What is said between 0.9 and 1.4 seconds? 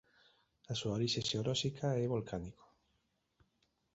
orixe